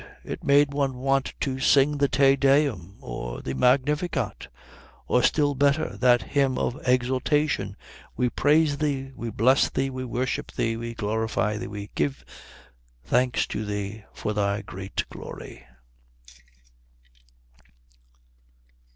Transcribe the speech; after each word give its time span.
It 0.23 0.43
made 0.43 0.73
one 0.73 0.97
want 0.97 1.35
to 1.41 1.59
sing 1.59 1.99
the 1.99 2.07
Te 2.07 2.35
Deum, 2.35 2.97
or 3.01 3.43
the 3.43 3.53
Magnificat, 3.53 4.47
or 5.07 5.21
still 5.21 5.53
better 5.53 5.95
that 5.97 6.23
hymn 6.23 6.57
of 6.57 6.75
exultation, 6.87 7.77
We 8.17 8.31
praise 8.31 8.79
Thee, 8.79 9.11
we 9.15 9.29
bless 9.29 9.69
Thee, 9.69 9.91
we 9.91 10.03
worship 10.03 10.51
Thee, 10.53 10.75
we 10.75 10.95
glorify 10.95 11.57
Thee, 11.57 11.67
we 11.67 11.91
give 11.93 12.25
thanks 13.03 13.45
to 13.49 13.63
Thee 13.63 14.03
for 14.11 14.33
Thy 14.33 14.63
great 14.63 15.05
glory.... 15.11 15.67